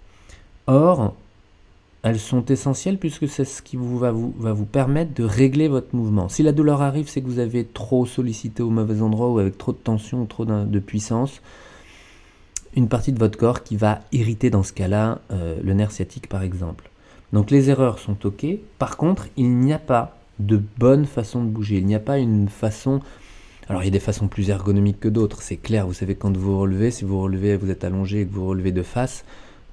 Or, 0.66 1.16
elles 2.06 2.20
sont 2.20 2.46
essentielles 2.46 3.00
puisque 3.00 3.28
c'est 3.28 3.46
ce 3.46 3.64
qui 3.64 3.78
vous 3.78 3.98
va, 3.98 4.12
vous 4.12 4.32
vous 4.38 4.66
permettre 4.66 5.16
de 5.16 5.24
régler 5.24 5.68
votre 5.68 5.96
mouvement. 5.96 6.30
Si 6.30 6.44
la 6.44 6.52
douleur 6.52 6.84
arrive, 6.84 7.10
c'est 7.10 7.20
que 7.20 7.26
vous 7.26 7.40
avez 7.40 7.66
trop 7.66 8.06
sollicité 8.06 8.62
au 8.62 8.70
mauvais 8.70 9.02
endroit 9.02 9.32
ou 9.32 9.40
avec 9.40 9.58
trop 9.58 9.72
de 9.72 9.78
tension 9.78 10.22
ou 10.22 10.26
trop 10.26 10.46
de 10.46 10.80
puissance, 10.80 11.42
une 12.76 12.90
partie 12.90 13.12
de 13.12 13.18
votre 13.18 13.40
corps 13.40 13.64
qui 13.64 13.76
va 13.76 14.02
irriter 14.12 14.52
dans 14.52 14.62
ce 14.62 14.72
cas-là 14.72 15.20
euh, 15.32 15.58
le 15.64 15.74
nerf 15.74 15.92
sciatique 15.92 16.30
par 16.30 16.44
exemple. 16.44 16.92
Donc 17.34 17.50
les 17.50 17.72
erreurs 17.72 17.98
sont 17.98 18.24
ok. 18.24 18.46
Par 18.78 18.98
contre, 18.98 19.28
il 19.36 19.58
n'y 19.58 19.74
a 19.74 19.80
pas 19.80 20.16
de 20.38 20.62
bonne 20.78 21.06
façon 21.06 21.44
de 21.44 21.50
bouger. 21.50 21.78
Il 21.78 21.88
n'y 21.88 21.96
a 21.96 22.00
pas 22.00 22.20
une 22.20 22.50
façon. 22.50 23.00
Alors 23.68 23.82
il 23.82 23.86
y 23.86 23.88
a 23.88 23.92
des 23.92 24.00
façons 24.00 24.28
plus 24.28 24.52
ergonomiques 24.52 25.00
que 25.00 25.10
d'autres, 25.10 25.42
c'est 25.42 25.58
clair. 25.58 25.88
Vous 25.88 25.94
savez 25.94 26.14
quand 26.14 26.38
vous 26.38 26.60
relevez, 26.60 26.92
si 26.92 27.04
vous 27.04 27.20
relevez, 27.20 27.58
vous 27.58 27.72
êtes 27.72 27.84
allongé 27.84 28.22
et 28.22 28.26
que 28.28 28.34
vous 28.34 28.46
relevez 28.46 28.72
de 28.72 28.84
face, 28.84 29.26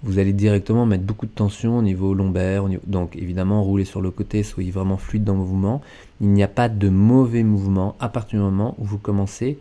vous 0.03 0.19
allez 0.19 0.33
directement 0.33 0.85
mettre 0.85 1.05
beaucoup 1.05 1.27
de 1.27 1.33
tension 1.33 1.79
au 1.79 1.83
niveau 1.83 2.15
lombaire. 2.15 2.65
Donc 2.87 3.17
évidemment, 3.17 3.63
roulez 3.63 3.85
sur 3.85 4.01
le 4.01 4.11
côté, 4.11 4.43
soyez 4.43 4.71
vraiment 4.71 4.97
fluide 4.97 5.25
dans 5.25 5.35
vos 5.35 5.45
mouvements. 5.45 5.81
Il 6.21 6.29
n'y 6.29 6.43
a 6.43 6.49
pas 6.49 6.69
de 6.69 6.89
mauvais 6.89 7.43
mouvement 7.43 7.97
à 8.01 8.09
partir 8.09 8.41
du 8.41 8.45
moment 8.45 8.75
où 8.79 8.85
vous 8.85 8.99
commencez 8.99 9.59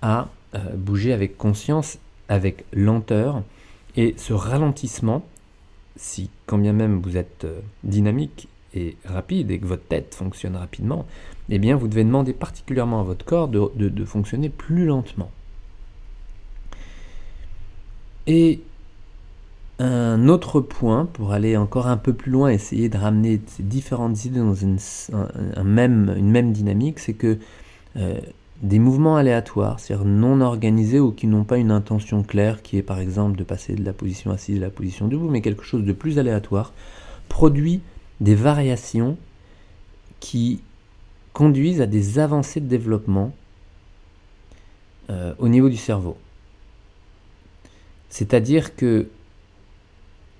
à 0.00 0.28
euh, 0.54 0.58
bouger 0.74 1.12
avec 1.12 1.36
conscience, 1.36 1.98
avec 2.28 2.64
lenteur. 2.72 3.42
Et 3.96 4.14
ce 4.16 4.32
ralentissement, 4.32 5.22
si 5.96 6.30
quand 6.46 6.58
bien 6.58 6.72
même 6.72 7.00
vous 7.00 7.16
êtes 7.16 7.44
euh, 7.44 7.60
dynamique 7.84 8.48
et 8.74 8.96
rapide 9.04 9.50
et 9.50 9.58
que 9.58 9.66
votre 9.66 9.84
tête 9.84 10.14
fonctionne 10.14 10.56
rapidement, 10.56 11.06
eh 11.50 11.58
bien 11.58 11.76
vous 11.76 11.88
devez 11.88 12.04
demander 12.04 12.32
particulièrement 12.32 13.00
à 13.00 13.02
votre 13.02 13.24
corps 13.24 13.48
de 13.48 14.04
fonctionner 14.04 14.50
plus 14.50 14.86
lentement. 14.86 15.30
Et 18.26 18.60
un 19.78 20.28
autre 20.28 20.60
point, 20.60 21.06
pour 21.06 21.32
aller 21.32 21.56
encore 21.56 21.86
un 21.86 21.96
peu 21.96 22.12
plus 22.12 22.32
loin, 22.32 22.50
essayer 22.50 22.88
de 22.88 22.98
ramener 22.98 23.40
ces 23.46 23.62
différentes 23.62 24.24
idées 24.24 24.40
dans 24.40 24.54
une, 24.54 24.78
même, 25.64 26.52
dynamique, 26.52 26.98
c'est 26.98 27.14
que 27.14 27.38
euh, 27.96 28.18
des 28.62 28.80
mouvements 28.80 29.16
aléatoires, 29.16 29.78
c'est-à-dire 29.78 30.04
non 30.04 30.40
organisés 30.40 30.98
ou 30.98 31.12
qui 31.12 31.28
n'ont 31.28 31.44
pas 31.44 31.58
une 31.58 31.70
intention 31.70 32.24
claire, 32.24 32.62
qui 32.62 32.76
est 32.76 32.82
par 32.82 32.98
exemple 32.98 33.38
de 33.38 33.44
passer 33.44 33.74
de 33.74 33.84
la 33.84 33.92
position 33.92 34.32
assise 34.32 34.56
à 34.56 34.66
la 34.66 34.70
position 34.70 35.06
debout, 35.06 35.28
mais 35.28 35.42
quelque 35.42 35.62
chose 35.62 35.84
de 35.84 35.92
plus 35.92 36.18
aléatoire, 36.18 36.72
produit 37.28 37.80
des 38.20 38.34
variations 38.34 39.16
qui 40.18 40.60
conduisent 41.32 41.80
à 41.80 41.86
des 41.86 42.18
avancées 42.18 42.60
de 42.60 42.66
développement 42.66 43.32
euh, 45.10 45.34
au 45.38 45.48
niveau 45.48 45.68
du 45.68 45.76
cerveau. 45.76 46.16
C'est-à-dire 48.08 48.74
que 48.74 49.06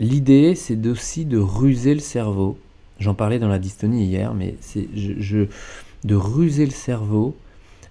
L'idée, 0.00 0.54
c'est 0.54 0.86
aussi 0.86 1.24
de 1.24 1.38
ruser 1.38 1.94
le 1.94 2.00
cerveau. 2.00 2.56
J'en 3.00 3.14
parlais 3.14 3.38
dans 3.38 3.48
la 3.48 3.58
dystonie 3.58 4.04
hier, 4.04 4.34
mais 4.34 4.54
c'est 4.60 4.88
je, 4.94 5.46
de 6.04 6.14
ruser 6.14 6.64
le 6.64 6.72
cerveau 6.72 7.34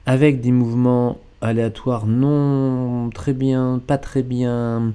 avec 0.05 0.41
des 0.41 0.51
mouvements 0.51 1.17
aléatoires 1.41 2.07
non 2.07 3.09
très 3.13 3.33
bien, 3.33 3.81
pas 3.85 3.97
très 3.97 4.23
bien 4.23 4.93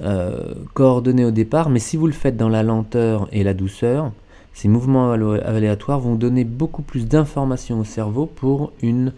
euh, 0.00 0.54
coordonnés 0.74 1.24
au 1.24 1.30
départ, 1.30 1.70
mais 1.70 1.80
si 1.80 1.96
vous 1.96 2.06
le 2.06 2.12
faites 2.12 2.36
dans 2.36 2.48
la 2.48 2.62
lenteur 2.62 3.28
et 3.32 3.42
la 3.42 3.54
douceur, 3.54 4.12
ces 4.54 4.68
mouvements 4.68 5.12
aléatoires 5.12 6.00
vont 6.00 6.14
donner 6.14 6.44
beaucoup 6.44 6.82
plus 6.82 7.06
d'informations 7.06 7.80
au 7.80 7.84
cerveau 7.84 8.26
pour 8.26 8.72
une, 8.80 9.12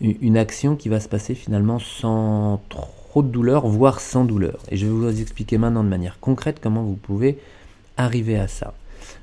une 0.00 0.36
action 0.36 0.76
qui 0.76 0.88
va 0.88 1.00
se 1.00 1.08
passer 1.08 1.34
finalement 1.34 1.78
sans 1.78 2.60
trop 2.68 2.97
de 3.22 3.28
douleur, 3.28 3.66
voire 3.66 4.00
sans 4.00 4.24
douleur. 4.24 4.58
Et 4.70 4.76
je 4.76 4.86
vais 4.86 4.92
vous 4.92 5.20
expliquer 5.20 5.58
maintenant 5.58 5.84
de 5.84 5.88
manière 5.88 6.18
concrète 6.20 6.58
comment 6.62 6.82
vous 6.82 6.96
pouvez 6.96 7.38
arriver 7.96 8.38
à 8.38 8.48
ça. 8.48 8.74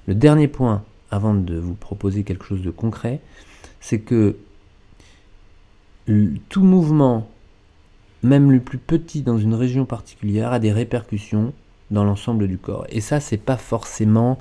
Le 0.07 0.15
dernier 0.15 0.47
point, 0.47 0.83
avant 1.11 1.33
de 1.33 1.57
vous 1.57 1.75
proposer 1.75 2.23
quelque 2.23 2.45
chose 2.45 2.61
de 2.61 2.71
concret, 2.71 3.19
c'est 3.79 3.99
que 3.99 4.35
tout 6.49 6.63
mouvement, 6.63 7.29
même 8.23 8.51
le 8.51 8.59
plus 8.59 8.77
petit 8.77 9.21
dans 9.21 9.37
une 9.37 9.53
région 9.53 9.85
particulière, 9.85 10.51
a 10.51 10.59
des 10.59 10.71
répercussions 10.71 11.53
dans 11.91 12.03
l'ensemble 12.03 12.47
du 12.47 12.57
corps. 12.57 12.85
Et 12.89 13.01
ça, 13.01 13.19
c'est 13.19 13.37
pas 13.37 13.57
forcément 13.57 14.37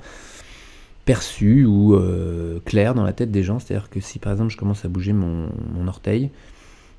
perçu 1.05 1.65
ou 1.65 1.95
euh, 1.95 2.59
clair 2.65 2.95
dans 2.95 3.03
la 3.03 3.13
tête 3.13 3.31
des 3.31 3.43
gens. 3.43 3.59
C'est-à-dire 3.59 3.89
que 3.89 3.99
si 3.99 4.17
par 4.17 4.33
exemple 4.33 4.51
je 4.51 4.57
commence 4.57 4.85
à 4.85 4.87
bouger 4.87 5.13
mon 5.13 5.87
orteil, 5.87 6.31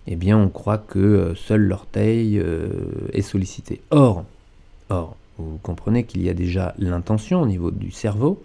eh 0.07 0.17
bien 0.17 0.39
on 0.39 0.49
croit 0.49 0.79
que 0.79 0.99
euh, 0.99 1.35
seul 1.35 1.63
l'orteil 1.63 2.39
euh, 2.39 2.69
est 3.13 3.23
sollicité. 3.23 3.81
Or, 3.91 4.25
or, 4.89 5.17
vous 5.39 5.59
comprenez 5.63 6.05
qu'il 6.05 6.23
y 6.23 6.29
a 6.29 6.35
déjà 6.35 6.75
l'intention 6.79 7.43
au 7.43 7.47
niveau 7.47 7.71
du 7.71 7.91
cerveau 7.91 8.43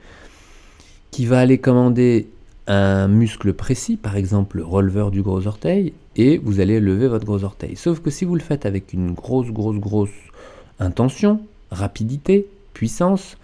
qui 1.11 1.25
va 1.25 1.39
aller 1.39 1.57
commander 1.57 2.27
un 2.67 3.07
muscle 3.07 3.53
précis, 3.53 3.97
par 3.97 4.15
exemple 4.15 4.57
le 4.57 4.63
releveur 4.63 5.11
du 5.11 5.21
gros 5.21 5.45
orteil, 5.45 5.93
et 6.15 6.37
vous 6.37 6.59
allez 6.59 6.79
lever 6.79 7.07
votre 7.07 7.25
gros 7.25 7.43
orteil. 7.43 7.75
Sauf 7.75 7.99
que 7.99 8.09
si 8.09 8.25
vous 8.25 8.35
le 8.35 8.41
faites 8.41 8.65
avec 8.65 8.93
une 8.93 9.11
grosse, 9.11 9.47
grosse, 9.47 9.77
grosse 9.77 10.09
intention, 10.79 11.41
rapidité, 11.69 12.47
puissance, 12.73 13.37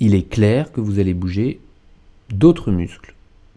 il 0.00 0.14
est 0.14 0.28
clair 0.28 0.72
que 0.72 0.80
vous 0.80 0.98
allez 0.98 1.14
bouger 1.14 1.60
d'autres 2.30 2.70
muscles 2.70 3.14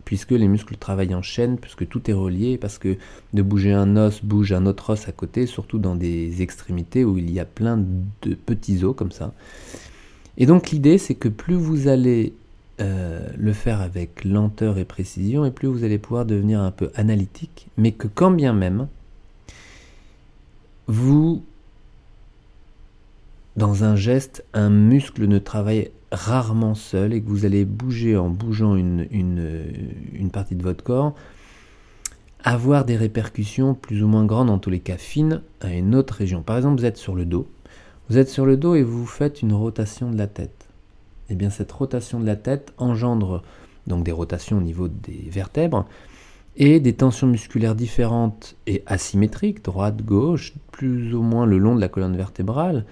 puisque 0.07 0.31
les 0.31 0.47
muscles 0.47 0.77
travaillent 0.77 1.15
en 1.15 1.21
chaîne, 1.21 1.57
puisque 1.57 1.85
tout 1.85 2.09
est 2.09 2.13
relié, 2.13 2.57
parce 2.57 2.77
que 2.77 2.95
de 3.33 3.41
bouger 3.41 3.73
un 3.73 3.97
os 3.97 4.23
bouge 4.23 4.53
un 4.53 4.65
autre 4.65 4.91
os 4.91 5.09
à 5.09 5.11
côté, 5.11 5.45
surtout 5.45 5.79
dans 5.79 5.95
des 5.95 6.41
extrémités 6.41 7.03
où 7.03 7.17
il 7.17 7.29
y 7.29 7.41
a 7.41 7.45
plein 7.45 7.75
de 8.21 8.33
petits 8.33 8.85
os 8.85 8.95
comme 8.95 9.11
ça. 9.11 9.33
Et 10.37 10.45
donc 10.45 10.69
l'idée, 10.69 10.97
c'est 10.97 11.15
que 11.15 11.27
plus 11.27 11.55
vous 11.55 11.89
allez 11.89 12.31
euh, 12.79 13.27
le 13.37 13.51
faire 13.51 13.81
avec 13.81 14.23
lenteur 14.23 14.77
et 14.77 14.85
précision, 14.85 15.43
et 15.43 15.51
plus 15.51 15.67
vous 15.67 15.83
allez 15.83 15.97
pouvoir 15.97 16.25
devenir 16.25 16.61
un 16.61 16.71
peu 16.71 16.89
analytique, 16.95 17.67
mais 17.75 17.91
que 17.91 18.07
quand 18.07 18.31
bien 18.31 18.53
même, 18.53 18.87
vous, 20.87 21.43
dans 23.57 23.83
un 23.83 23.97
geste, 23.97 24.45
un 24.53 24.69
muscle 24.69 25.27
ne 25.27 25.37
travaille 25.37 25.91
rarement 26.11 26.75
seul 26.75 27.13
et 27.13 27.21
que 27.21 27.29
vous 27.29 27.45
allez 27.45 27.65
bouger 27.65 28.17
en 28.17 28.29
bougeant 28.29 28.75
une, 28.75 30.29
partie 30.31 30.55
de 30.55 30.63
votre 30.63 30.83
corps, 30.83 31.15
avoir 32.43 32.85
des 32.85 32.95
répercussions 32.95 33.73
plus 33.73 34.03
ou 34.03 34.07
moins 34.07 34.25
grandes, 34.25 34.49
en 34.49 34.59
tous 34.59 34.69
les 34.69 34.79
cas 34.79 34.97
fines, 34.97 35.41
à 35.61 35.73
une 35.73 35.95
autre 35.95 36.13
région. 36.13 36.41
Par 36.41 36.57
exemple, 36.57 36.79
vous 36.79 36.85
êtes 36.85 36.97
sur 36.97 37.15
le 37.15 37.25
dos. 37.25 37.47
Vous 38.09 38.17
êtes 38.17 38.29
sur 38.29 38.45
le 38.45 38.55
dos 38.55 38.75
et 38.75 38.83
vous 38.83 39.05
faites 39.05 39.41
une 39.41 39.53
rotation 39.53 40.09
de 40.09 40.17
la 40.17 40.27
tête. 40.27 40.67
Et 41.29 41.33
eh 41.33 41.35
bien 41.35 41.49
cette 41.49 41.71
rotation 41.73 42.21
de 42.21 42.25
la 42.25 42.37
tête 42.37 42.73
engendre 42.77 43.43
donc 43.85 44.05
des 44.05 44.13
rotations 44.13 44.57
au 44.57 44.61
niveau 44.61 44.87
des 44.87 45.27
vertèbres 45.29 45.85
et 46.55 46.79
des 46.79 46.93
tensions 46.93 47.27
musculaires 47.27 47.75
différentes 47.75 48.55
et 48.65 48.81
asymétriques, 48.85 49.63
droite, 49.63 50.03
gauche, 50.03 50.53
plus 50.71 51.13
ou 51.13 51.21
moins 51.21 51.45
le 51.45 51.57
long 51.57 51.75
de 51.75 51.81
la 51.81 51.87
colonne 51.87 52.15
vertébrale, 52.15 52.85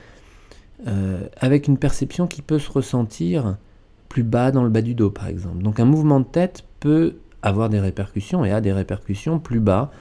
euh, 0.87 1.27
avec 1.37 1.67
une 1.67 1.77
perception 1.77 2.27
qui 2.27 2.41
peut 2.41 2.59
se 2.59 2.69
ressentir 2.69 3.57
plus 4.09 4.23
bas 4.23 4.51
dans 4.51 4.63
le 4.63 4.69
bas 4.69 4.81
du 4.81 4.93
dos, 4.93 5.09
par 5.09 5.27
exemple. 5.27 5.63
Donc 5.63 5.79
un 5.79 5.85
mouvement 5.85 6.19
de 6.19 6.25
tête 6.25 6.63
peut 6.79 7.15
avoir 7.41 7.69
des 7.69 7.79
répercussions 7.79 8.43
et 8.43 8.51
a 8.51 8.59
des 8.59 8.73
répercussions 8.73 9.39
plus 9.39 9.59
bas 9.59 9.91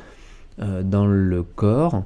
euh, 0.61 0.83
dans 0.83 1.07
le 1.07 1.43
corps, 1.43 2.05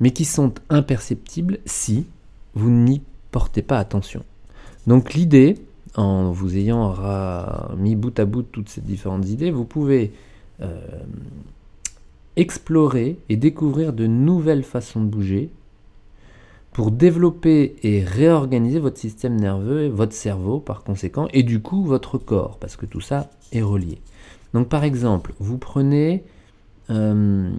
mais 0.00 0.10
qui 0.10 0.24
sont 0.24 0.54
imperceptibles 0.70 1.58
si 1.66 2.06
vous 2.54 2.70
n'y 2.70 3.02
portez 3.30 3.62
pas 3.62 3.78
attention. 3.78 4.24
Donc 4.86 5.14
l'idée, 5.14 5.58
en 5.94 6.30
vous 6.30 6.56
ayant 6.56 6.94
mis 7.76 7.94
bout 7.94 8.18
à 8.18 8.24
bout 8.24 8.42
toutes 8.42 8.68
ces 8.68 8.80
différentes 8.80 9.28
idées, 9.28 9.50
vous 9.50 9.64
pouvez 9.64 10.12
euh, 10.60 10.80
explorer 12.36 13.18
et 13.28 13.36
découvrir 13.36 13.92
de 13.92 14.06
nouvelles 14.06 14.64
façons 14.64 15.02
de 15.02 15.06
bouger 15.06 15.50
pour 16.72 16.90
développer 16.90 17.76
et 17.82 18.02
réorganiser 18.02 18.78
votre 18.78 18.98
système 18.98 19.36
nerveux, 19.36 19.88
votre 19.88 20.14
cerveau 20.14 20.58
par 20.58 20.82
conséquent, 20.84 21.28
et 21.32 21.42
du 21.42 21.60
coup 21.60 21.84
votre 21.84 22.18
corps, 22.18 22.58
parce 22.58 22.76
que 22.76 22.86
tout 22.86 23.00
ça 23.00 23.30
est 23.52 23.62
relié. 23.62 23.98
Donc 24.54 24.68
par 24.68 24.82
exemple, 24.84 25.34
vous 25.38 25.58
prenez 25.58 26.24
euh, 26.90 27.50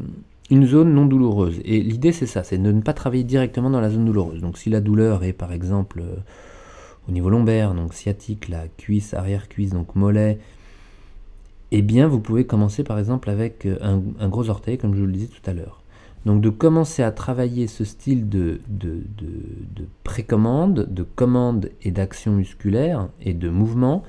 une 0.50 0.65
zone 0.65 0.93
non 0.93 1.05
douloureuse, 1.05 1.60
et 1.63 1.82
l'idée 1.82 2.12
c'est 2.12 2.25
ça, 2.25 2.43
c'est 2.43 2.58
de 2.58 2.72
ne 2.72 2.82
pas 2.82 2.93
travailler 2.93 3.24
directement 3.24 3.70
dans 3.70 3.82
la 3.82 3.91
zone 3.91 4.05
douloureuse. 4.05 4.41
Donc 4.41 4.58
si 4.58 4.70
la 4.72 4.82
douleur 4.82 5.24
est 5.24 5.34
par 5.34 5.53
exemple 5.53 6.01
euh, 6.01 6.15
au 7.08 7.12
niveau 7.12 7.29
lombaire, 7.29 7.75
donc 7.75 7.93
sciatique, 7.93 8.50
la 8.50 8.67
cuisse, 8.67 9.13
arrière-cuisse, 9.13 9.72
donc 9.72 9.96
mollet, 9.96 10.39
eh 11.72 11.84
bien 11.84 12.08
vous 12.08 12.20
pouvez 12.20 12.46
commencer 12.46 12.84
par 12.84 12.98
exemple 12.98 13.29
avec 13.29 13.67
euh, 13.67 13.77
un 14.20 14.29
gros 14.29 14.50
orteil, 14.50 14.79
comme 14.79 14.96
je 14.96 15.01
vous 15.01 15.05
le 15.08 15.13
disais 15.13 15.27
tout 15.27 15.48
à 15.48 15.53
l'heure. 15.53 15.83
Donc 16.25 16.42
de 16.42 16.50
commencer 16.50 17.03
à 17.03 17.12
travailler 17.12 17.68
ce 17.68 17.84
style 17.84 18.30
de, 18.30 18.62
de, 18.70 19.03
de 19.18 19.86
précommande, 20.03 20.88
de 20.89 21.03
commande 21.03 21.70
et 21.82 21.92
d'action 21.92 22.32
musculaire 22.32 23.10
et 23.22 23.34
de 23.34 23.50
mouvement 23.50 24.03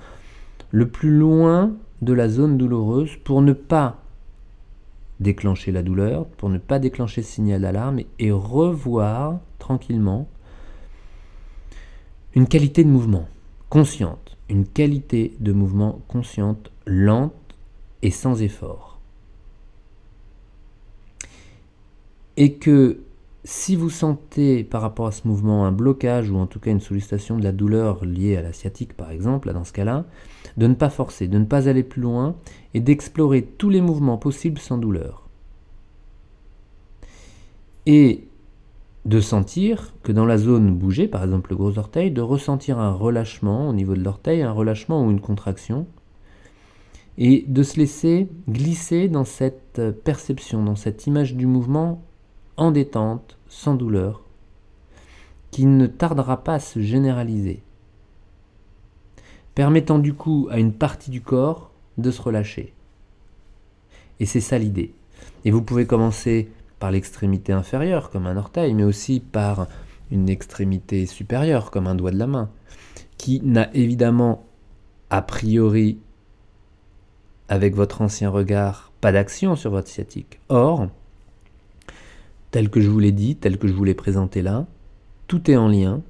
le 0.71 0.89
plus 0.89 1.11
loin 1.11 1.73
de 2.03 2.13
la 2.13 2.29
zone 2.29 2.59
douloureuse 2.59 3.11
pour 3.25 3.43
ne 3.43 3.53
pas 3.53 4.01
déclencher 5.21 5.73
la 5.73 5.83
douleur, 5.83 6.27
pour 6.27 6.49
ne 6.49 6.59
pas 6.59 6.79
déclencher 6.79 7.23
ce 7.23 7.33
signal 7.33 7.63
d'alarme 7.63 8.01
et 8.19 8.31
revoir 8.31 9.41
tranquillement 9.59 10.29
une 12.35 12.47
qualité 12.47 12.85
de 12.85 12.89
mouvement 12.89 13.29
consciente, 13.69 14.37
une 14.49 14.67
qualité 14.67 15.35
de 15.41 15.53
mouvement 15.53 16.01
consciente, 16.09 16.71
lente 16.87 17.33
et 18.03 18.11
sans 18.11 18.43
effort. 18.43 18.94
Et 22.37 22.55
que 22.55 22.99
si 23.45 23.77
vous 23.77 23.91
sentez 23.91 24.65
par 24.65 24.81
rapport 24.81 25.07
à 25.07 25.13
ce 25.13 25.29
mouvement 25.29 25.67
un 25.67 25.73
blocage 25.73 26.31
ou 26.31 26.37
en 26.37 26.47
tout 26.47 26.59
cas 26.59 26.71
une 26.71 26.81
sollicitation 26.81 27.37
de 27.37 27.45
la 27.45 27.53
douleur 27.53 28.05
liée 28.05 28.37
à 28.37 28.43
la 28.43 28.53
sciatique 28.53 28.95
par 28.95 29.11
exemple, 29.11 29.53
dans 29.53 29.65
ce 29.65 29.73
cas-là, 29.73 30.07
de 30.57 30.67
ne 30.67 30.75
pas 30.75 30.91
forcer, 30.91 31.29
de 31.29 31.39
ne 31.39 31.45
pas 31.45 31.69
aller 31.69 31.83
plus 31.83 32.03
loin 32.03 32.37
et 32.73 32.81
d'explorer 32.81 33.43
tous 33.43 33.69
les 33.69 33.83
mouvements 33.83 34.17
possibles 34.17 34.59
sans 34.59 34.79
douleur. 34.79 35.29
Et 37.87 38.25
de 39.05 39.21
sentir 39.21 39.93
que 40.03 40.13
dans 40.13 40.25
la 40.25 40.39
zone 40.39 40.75
bougée, 40.75 41.07
par 41.07 41.23
exemple 41.23 41.51
le 41.51 41.57
gros 41.57 41.79
orteil, 41.79 42.11
de 42.11 42.23
ressentir 42.23 42.79
un 42.79 42.93
relâchement 42.93 43.69
au 43.69 43.75
niveau 43.75 43.95
de 43.95 44.03
l'orteil, 44.03 44.41
un 44.41 44.53
relâchement 44.53 45.05
ou 45.05 45.11
une 45.11 45.21
contraction, 45.21 45.87
et 47.19 47.45
de 47.47 47.63
se 47.63 47.79
laisser 47.79 48.29
glisser 48.49 49.09
dans 49.09 49.25
cette 49.25 49.81
perception, 50.05 50.65
dans 50.65 50.77
cette 50.77 51.07
image 51.07 51.35
du 51.35 51.47
mouvement 51.47 52.03
en 52.57 52.71
détente, 52.71 53.37
sans 53.49 53.75
douleur, 53.75 54.23
qui 55.51 55.67
ne 55.67 55.87
tardera 55.87 56.43
pas 56.43 56.55
à 56.55 56.61
se 56.61 56.81
généraliser, 56.81 57.63
permettant 59.55 59.99
du 59.99 60.15
coup 60.15 60.49
à 60.51 60.59
une 60.59 60.73
partie 60.73 61.11
du 61.11 61.21
corps 61.21 61.71
de 61.99 62.11
se 62.11 62.21
relâcher. 62.21 62.73
Et 64.21 64.27
c'est 64.27 64.41
ça 64.41 64.59
l'idée. 64.59 64.95
Et 65.45 65.51
vous 65.51 65.63
pouvez 65.63 65.87
commencer 65.87 66.51
par 66.79 66.91
l'extrémité 66.91 67.53
inférieure, 67.53 68.11
comme 68.11 68.27
un 68.27 68.37
orteil, 68.37 68.75
mais 68.75 68.85
aussi 68.85 69.21
par 69.21 69.67
une 70.11 70.29
extrémité 70.29 71.07
supérieure, 71.07 71.71
comme 71.71 71.87
un 71.87 71.95
doigt 71.95 72.11
de 72.11 72.19
la 72.19 72.27
main, 72.27 72.51
qui 73.17 73.41
n'a 73.43 73.73
évidemment, 73.75 74.45
a 75.11 75.23
priori, 75.23 75.99
avec 77.49 77.75
votre 77.75 78.03
ancien 78.03 78.31
regard, 78.31 78.93
pas 79.01 79.13
d'action 79.13 79.57
sur 79.57 79.71
votre 79.71 79.89
sciatique. 79.89 80.41
Or, 80.49 80.89
tel 82.55 82.71
que 82.71 82.81
je 82.81 82.89
vous 82.89 83.01
l'ai 83.01 83.11
dit, 83.11 83.35
tel 83.35 83.59
que 83.59 83.67
je 83.67 83.73
vous 83.73 83.83
l'ai 83.83 83.95
présenté 83.95 84.41
là, 84.41 84.69
tout 85.27 85.51
est 85.51 85.57
en 85.57 85.67
lien. 85.67 86.03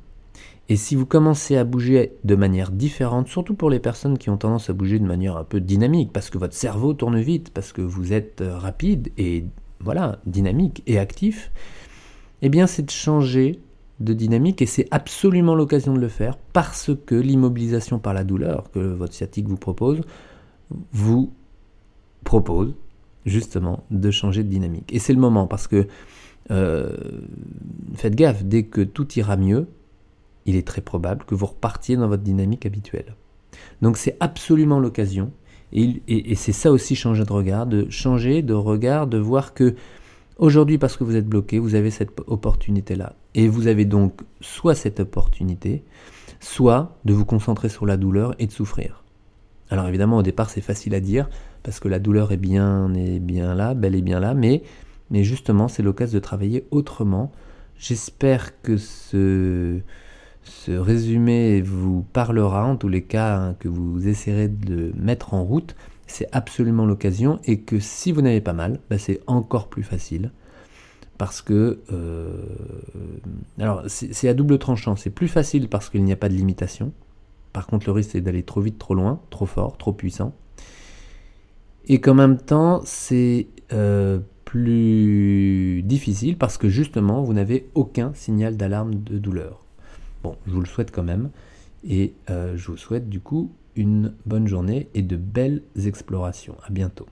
Et 0.68 0.76
si 0.76 0.94
vous 0.94 1.06
commencez 1.06 1.56
à 1.56 1.64
bouger 1.64 2.12
de 2.22 2.34
manière 2.34 2.70
différente, 2.70 3.28
surtout 3.28 3.54
pour 3.54 3.70
les 3.70 3.78
personnes 3.78 4.18
qui 4.18 4.28
ont 4.28 4.36
tendance 4.36 4.68
à 4.68 4.74
bouger 4.74 4.98
de 4.98 5.06
manière 5.06 5.38
un 5.38 5.44
peu 5.44 5.58
dynamique, 5.58 6.12
parce 6.12 6.28
que 6.28 6.36
votre 6.36 6.52
cerveau 6.52 6.92
tourne 6.92 7.18
vite, 7.18 7.48
parce 7.48 7.72
que 7.72 7.80
vous 7.80 8.12
êtes 8.12 8.42
euh, 8.42 8.58
rapide 8.58 9.08
et 9.16 9.46
voilà, 9.80 10.18
dynamique 10.26 10.82
et 10.86 10.98
actif, 10.98 11.50
eh 12.42 12.50
bien 12.50 12.66
c'est 12.66 12.82
de 12.82 12.90
changer 12.90 13.58
de 14.00 14.12
dynamique 14.12 14.60
et 14.60 14.66
c'est 14.66 14.86
absolument 14.90 15.54
l'occasion 15.54 15.94
de 15.94 16.00
le 16.00 16.08
faire 16.08 16.36
parce 16.52 16.90
que 17.06 17.14
l'immobilisation 17.14 17.98
par 17.98 18.12
la 18.12 18.22
douleur 18.22 18.70
que 18.70 18.80
votre 18.80 19.14
sciatique 19.14 19.48
vous 19.48 19.56
propose 19.56 20.02
vous 20.92 21.32
propose 22.22 22.74
justement 23.24 23.84
de 23.90 24.10
changer 24.10 24.44
de 24.44 24.50
dynamique. 24.50 24.92
Et 24.92 24.98
c'est 24.98 25.14
le 25.14 25.20
moment 25.20 25.46
parce 25.46 25.68
que 25.68 25.86
euh, 26.50 26.96
faites 27.94 28.14
gaffe, 28.14 28.44
dès 28.44 28.64
que 28.64 28.80
tout 28.80 29.12
ira 29.18 29.36
mieux, 29.36 29.66
il 30.46 30.56
est 30.56 30.66
très 30.66 30.82
probable 30.82 31.24
que 31.24 31.34
vous 31.34 31.46
repartiez 31.46 31.96
dans 31.96 32.08
votre 32.08 32.22
dynamique 32.22 32.66
habituelle. 32.66 33.14
Donc 33.82 33.96
c'est 33.96 34.16
absolument 34.20 34.78
l'occasion, 34.78 35.32
et, 35.72 36.34
c'est 36.36 36.52
ça 36.52 36.70
aussi 36.70 36.94
changer 36.94 37.24
de 37.24 37.32
regard, 37.32 37.66
de 37.66 37.90
changer 37.90 38.42
de 38.42 38.54
regard, 38.54 39.06
de 39.08 39.18
voir 39.18 39.54
que 39.54 39.74
aujourd'hui, 40.38 40.78
parce 40.78 40.96
que 40.96 41.02
vous 41.02 41.16
êtes 41.16 41.26
bloqué, 41.26 41.58
vous 41.58 41.74
avez 41.74 41.90
cette 41.90 42.12
opportunité-là. 42.26 43.14
Et 43.34 43.48
vous 43.48 43.66
avez 43.66 43.84
donc 43.84 44.20
soit 44.40 44.76
cette 44.76 45.00
opportunité, 45.00 45.82
soit 46.38 46.96
de 47.04 47.12
vous 47.12 47.24
concentrer 47.24 47.68
sur 47.68 47.86
la 47.86 47.96
douleur 47.96 48.34
et 48.38 48.46
de 48.46 48.52
souffrir. 48.52 49.02
Alors 49.68 49.88
évidemment, 49.88 50.18
au 50.18 50.22
départ, 50.22 50.50
c'est 50.50 50.60
facile 50.60 50.94
à 50.94 51.00
dire, 51.00 51.28
parce 51.64 51.80
que 51.80 51.88
la 51.88 51.98
douleur 51.98 52.30
est 52.30 52.36
bien, 52.36 52.94
est 52.94 53.18
bien 53.18 53.54
là, 53.54 53.74
bel 53.74 53.96
et 53.96 54.02
bien 54.02 54.20
là, 54.20 54.34
mais 54.34 54.62
mais 55.14 55.22
justement, 55.22 55.68
c'est 55.68 55.84
l'occasion 55.84 56.18
de 56.18 56.20
travailler 56.20 56.66
autrement. 56.72 57.30
J'espère 57.78 58.60
que 58.62 58.76
ce, 58.76 59.78
ce 60.42 60.72
résumé 60.72 61.62
vous 61.62 62.02
parlera, 62.12 62.66
en 62.66 62.76
tous 62.76 62.88
les 62.88 63.04
cas, 63.04 63.36
hein, 63.36 63.54
que 63.54 63.68
vous 63.68 64.08
essaierez 64.08 64.48
de 64.48 64.90
mettre 64.96 65.32
en 65.32 65.44
route. 65.44 65.76
C'est 66.08 66.26
absolument 66.32 66.84
l'occasion 66.84 67.38
et 67.44 67.60
que 67.60 67.78
si 67.78 68.10
vous 68.10 68.22
n'avez 68.22 68.40
pas 68.40 68.54
mal, 68.54 68.80
bah, 68.90 68.98
c'est 68.98 69.20
encore 69.28 69.68
plus 69.68 69.84
facile. 69.84 70.32
Parce 71.16 71.42
que, 71.42 71.78
euh, 71.92 72.32
alors 73.60 73.84
c'est 73.86 74.28
à 74.28 74.34
double 74.34 74.58
tranchant, 74.58 74.96
c'est 74.96 75.10
plus 75.10 75.28
facile 75.28 75.68
parce 75.68 75.90
qu'il 75.90 76.02
n'y 76.02 76.12
a 76.12 76.16
pas 76.16 76.28
de 76.28 76.34
limitation. 76.34 76.92
Par 77.52 77.68
contre, 77.68 77.86
le 77.86 77.92
risque 77.92 78.10
c'est 78.10 78.20
d'aller 78.20 78.42
trop 78.42 78.60
vite, 78.60 78.80
trop 78.80 78.94
loin, 78.94 79.20
trop 79.30 79.46
fort, 79.46 79.78
trop 79.78 79.92
puissant. 79.92 80.34
Et 81.86 82.00
qu'en 82.00 82.14
même 82.14 82.36
temps, 82.36 82.80
c'est 82.84 83.46
euh, 83.72 84.18
plus 84.54 85.82
difficile 85.82 86.38
parce 86.38 86.58
que 86.58 86.68
justement 86.68 87.24
vous 87.24 87.32
n'avez 87.32 87.68
aucun 87.74 88.14
signal 88.14 88.56
d'alarme 88.56 88.94
de 88.94 89.18
douleur. 89.18 89.58
Bon, 90.22 90.36
je 90.46 90.52
vous 90.52 90.60
le 90.60 90.66
souhaite 90.66 90.92
quand 90.92 91.02
même 91.02 91.30
et 91.82 92.14
euh, 92.30 92.56
je 92.56 92.70
vous 92.70 92.76
souhaite 92.76 93.08
du 93.08 93.18
coup 93.18 93.50
une 93.74 94.14
bonne 94.26 94.46
journée 94.46 94.86
et 94.94 95.02
de 95.02 95.16
belles 95.16 95.64
explorations. 95.84 96.54
À 96.64 96.70
bientôt. 96.70 97.06